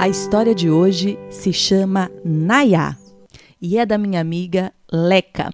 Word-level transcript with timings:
A 0.00 0.08
história 0.08 0.54
de 0.54 0.70
hoje 0.70 1.18
se 1.28 1.52
chama 1.52 2.10
Nayá 2.24 2.96
e 3.60 3.76
é 3.76 3.84
da 3.84 3.98
minha 3.98 4.18
amiga 4.18 4.72
Leca. 4.90 5.52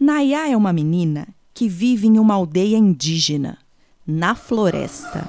Nayá 0.00 0.48
é 0.48 0.56
uma 0.56 0.72
menina 0.72 1.28
que 1.52 1.68
vive 1.68 2.06
em 2.06 2.18
uma 2.18 2.32
aldeia 2.32 2.78
indígena, 2.78 3.58
na 4.06 4.34
floresta. 4.34 5.28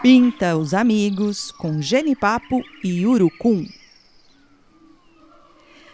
Pinta 0.00 0.56
os 0.56 0.72
amigos 0.72 1.50
com 1.50 1.82
genipapo 1.82 2.62
e 2.84 3.04
urucum. 3.04 3.66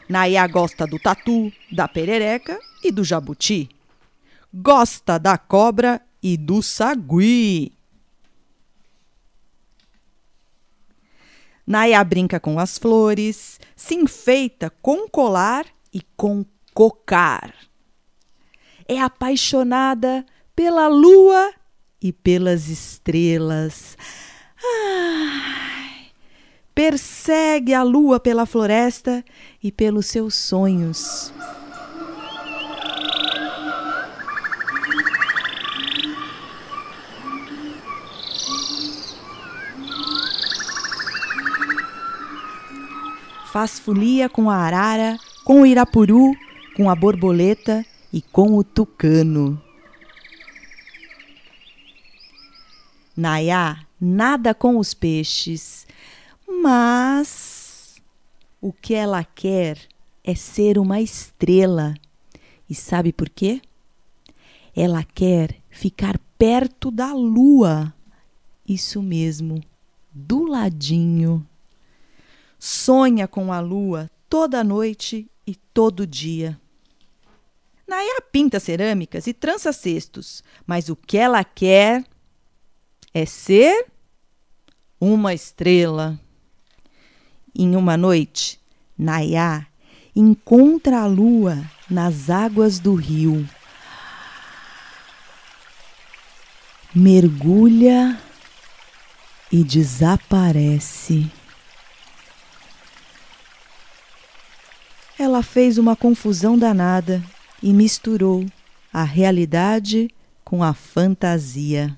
Nayá 0.09 0.47
gosta 0.47 0.87
do 0.87 0.99
tatu, 0.99 1.53
da 1.73 1.89
perereca 1.89 2.59
e 2.83 2.93
do 2.93 3.03
jabuti. 3.03 3.69
Gosta 4.53 5.19
da 5.19 5.39
cobra 5.39 6.01
e 6.23 6.37
do 6.37 6.63
sagui. 6.63 7.73
Nayá 11.67 12.05
brinca 12.05 12.39
com 12.39 12.59
as 12.59 12.77
flores, 12.77 13.59
se 13.75 13.95
enfeita 13.95 14.71
com 14.83 15.09
colar 15.09 15.65
e 15.93 16.03
com 16.17 16.45
cocar. 16.75 17.55
É 18.87 19.01
apaixonada 19.01 20.27
pela 20.55 20.87
lua 20.89 21.55
e 22.01 22.13
pelas 22.13 22.69
estrelas. 22.69 23.97
Persegue 26.87 27.73
a 27.73 27.83
lua 27.83 28.21
pela 28.21 28.45
floresta 28.45 29.25
e 29.63 29.73
pelos 29.73 30.05
seus 30.05 30.35
sonhos. 30.35 31.33
Faz 43.51 43.79
folia 43.79 44.29
com 44.29 44.51
a 44.51 44.57
arara, 44.57 45.17
com 45.43 45.63
o 45.63 45.67
irapuru, 45.67 46.35
com 46.77 46.91
a 46.91 46.95
borboleta 46.95 47.83
e 48.13 48.21
com 48.21 48.59
o 48.59 48.63
tucano. 48.63 49.59
Nayá 53.17 53.87
nada 53.99 54.53
com 54.53 54.77
os 54.77 54.93
peixes, 54.93 55.87
mas 56.65 58.01
o 58.59 58.73
que 58.73 58.95
ela 58.95 59.23
quer 59.23 59.79
é 60.25 60.35
ser 60.35 60.79
uma 60.79 60.99
estrela. 60.99 61.93
E 62.71 62.75
sabe 62.75 63.13
por 63.13 63.29
quê? 63.29 63.61
Ela 64.75 65.05
quer 65.05 65.61
ficar 65.69 66.19
perto 66.39 66.91
da 66.91 67.13
lua. 67.13 67.93
Isso 68.67 69.03
mesmo, 69.03 69.63
do 70.11 70.47
ladinho. 70.47 71.47
Sonha 72.59 73.29
com 73.29 73.53
a 73.53 73.61
lua 73.61 74.11
toda 74.27 74.65
noite 74.65 75.31
e 75.47 75.55
todo 75.55 76.07
dia. 76.07 76.59
Nayá 77.87 78.23
pinta 78.33 78.59
cerâmicas 78.59 79.27
e 79.27 79.35
trança 79.35 79.71
cestos, 79.71 80.43
mas 80.67 80.89
o 80.89 80.97
que 80.97 81.19
ela 81.19 81.45
quer 81.45 82.03
é 83.13 83.27
ser 83.27 83.87
uma 84.99 85.35
estrela. 85.35 86.19
Em 87.57 87.77
uma 87.77 87.97
noite, 87.97 88.59
Nayá 88.99 89.65
encontra 90.15 91.03
a 91.03 91.07
lua 91.07 91.65
nas 91.89 92.29
águas 92.29 92.81
do 92.81 92.95
rio. 92.95 93.49
Mergulha 96.93 98.21
e 99.53 99.63
desaparece. 99.63 101.31
Ela 105.17 105.43
fez 105.43 105.79
uma 105.79 105.95
confusão 105.95 106.59
danada 106.59 107.23
e 107.63 107.73
misturou 107.73 108.45
a 108.93 109.05
realidade 109.05 110.11
com 110.45 110.63
a 110.63 110.75
fantasia. 110.75 111.97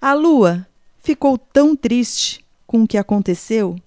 A 0.00 0.14
lua 0.14 0.66
ficou 0.98 1.38
tão 1.38 1.76
triste 1.76 2.44
com 2.66 2.82
o 2.82 2.88
que 2.88 2.98
aconteceu 2.98 3.80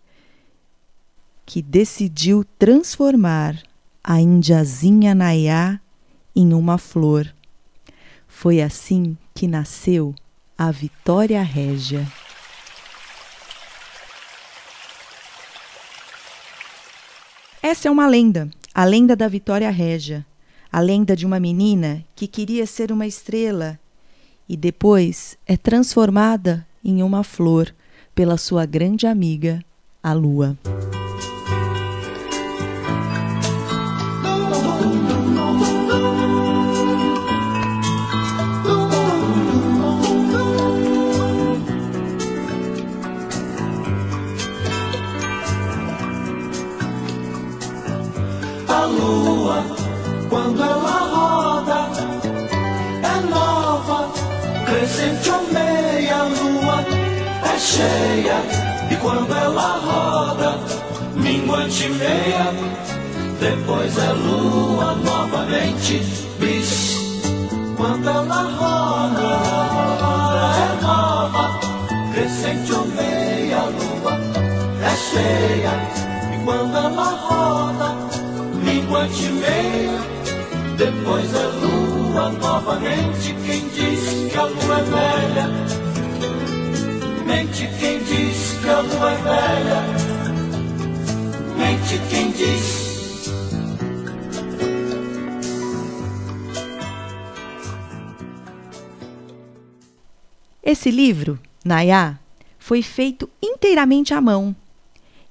que 1.50 1.64
decidiu 1.64 2.46
transformar 2.60 3.60
a 4.04 4.22
indiazinha 4.22 5.16
Nayá 5.16 5.82
em 6.36 6.54
uma 6.54 6.78
flor. 6.78 7.34
Foi 8.28 8.62
assim 8.62 9.18
que 9.34 9.48
nasceu 9.48 10.14
a 10.56 10.70
Vitória 10.70 11.42
Régia. 11.42 12.08
Essa 17.64 17.88
é 17.88 17.92
uma 17.92 18.06
lenda, 18.06 18.48
a 18.72 18.86
lenda 18.86 19.16
da 19.16 19.28
Vitória 19.28 19.72
Régia, 19.72 20.24
a 20.72 20.80
lenda 20.80 21.16
de 21.16 21.26
uma 21.26 21.40
menina 21.40 22.06
que 22.16 22.28
queria 22.28 22.68
ser 22.68 22.92
uma 22.92 23.08
estrela 23.08 23.80
e 24.48 24.56
depois 24.56 25.36
é 25.48 25.58
transformada 25.58 26.64
em 26.86 27.02
uma 27.02 27.24
flor 27.24 27.74
pela 28.14 28.38
sua 28.38 28.68
grande 28.68 29.08
amiga, 29.08 29.66
a 30.04 30.14
lua. 30.14 30.56
Quando 50.30 50.64
ela 50.64 51.00
roda, 51.14 51.90
é 53.04 53.30
nova, 53.30 54.10
crescente 54.66 55.30
ou 55.30 55.42
meia 55.52 56.24
lua, 56.24 56.86
é 57.44 57.60
cheia. 57.60 58.38
E 58.92 58.96
quando 58.98 59.34
ela 59.34 59.80
roda, 59.84 60.60
minguante 61.16 61.90
meia, 61.90 62.54
depois 63.40 63.98
é 63.98 64.12
lua 64.14 64.96
novamente, 64.96 66.00
bis. 66.40 67.00
Quando 67.76 68.08
ela 68.08 68.44
roda, 68.60 69.30
é 70.58 70.82
nova, 70.82 71.60
crescente 72.14 72.72
ou 72.74 72.86
meia 72.88 73.64
lua, 73.64 74.14
é 74.84 74.96
cheia. 74.96 75.72
E 76.36 76.46
quando 76.46 76.78
ela 76.78 77.10
roda, 77.28 77.96
minguante 78.64 79.30
meia, 79.32 79.59
depois 80.80 81.34
é 81.36 81.46
lua 81.46 82.32
novamente. 82.32 83.36
Quem 83.46 83.68
diz 83.68 84.32
que 84.32 84.38
a 84.38 84.46
lua 84.46 84.80
é 84.80 84.84
velha, 84.84 85.48
mente 87.26 87.68
quem 87.80 88.00
diz 88.00 88.58
que 88.62 88.70
a 88.70 88.80
lua 88.80 89.12
é 89.12 89.18
velha, 89.18 89.84
mente 91.58 92.00
quem 92.10 92.32
diz. 92.32 92.90
Esse 100.64 100.92
livro, 100.92 101.38
Nayá, 101.66 102.18
foi 102.58 102.82
feito 102.82 103.30
inteiramente 103.44 104.14
à 104.14 104.22
mão. 104.22 104.56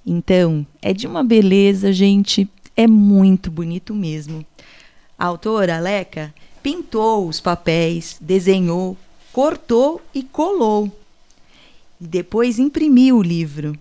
Então, 0.05 0.67
é 0.83 0.93
de 0.93 1.07
uma 1.07 1.25
beleza, 1.25 1.91
gente, 1.93 2.51
é 2.77 2.87
muito 2.87 3.51
bonito 3.51 3.95
mesmo. 3.95 4.45
A 5.19 5.27
autora, 5.27 5.81
Leca, 5.81 6.33
pintou 6.63 7.27
os 7.27 7.41
papéis, 7.41 8.17
desenhou, 8.21 8.97
cortou 9.33 10.01
e 10.15 10.23
colou. 10.23 10.89
E 12.01 12.07
depois 12.07 12.59
imprimiu 12.61 13.17
o 13.17 13.23
livro. 13.23 13.77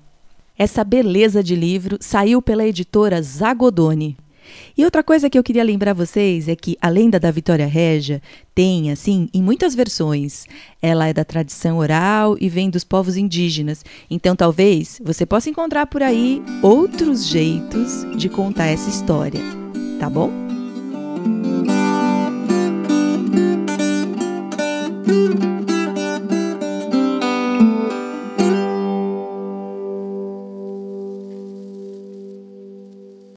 Essa 0.57 0.83
beleza 0.83 1.43
de 1.43 1.55
livro 1.55 1.97
saiu 2.01 2.41
pela 2.41 2.65
editora 2.65 3.21
Zagodoni. 3.21 4.17
E 4.75 4.83
outra 4.83 5.03
coisa 5.03 5.29
que 5.29 5.37
eu 5.37 5.43
queria 5.43 5.63
lembrar 5.63 5.93
vocês 5.93 6.47
é 6.47 6.55
que 6.55 6.77
a 6.81 6.89
lenda 6.89 7.19
da 7.19 7.29
Vitória 7.29 7.67
Régia 7.67 8.19
tem, 8.55 8.91
assim, 8.91 9.29
em 9.31 9.43
muitas 9.43 9.75
versões. 9.75 10.45
Ela 10.81 11.07
é 11.07 11.13
da 11.13 11.25
tradição 11.25 11.77
oral 11.77 12.35
e 12.39 12.49
vem 12.49 12.69
dos 12.69 12.83
povos 12.83 13.15
indígenas. 13.17 13.85
Então, 14.09 14.35
talvez 14.35 14.99
você 15.03 15.25
possa 15.25 15.49
encontrar 15.49 15.85
por 15.85 16.01
aí 16.01 16.41
outros 16.63 17.27
jeitos 17.27 18.05
de 18.15 18.29
contar 18.29 18.67
essa 18.67 18.89
história, 18.89 19.41
tá 19.99 20.09
bom? 20.09 20.46